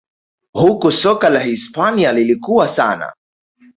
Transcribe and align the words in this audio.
Huku 0.53 0.91
soka 0.91 1.29
la 1.29 1.39
Hispania 1.39 2.13
lilikua 2.13 2.67
sana 2.67 3.13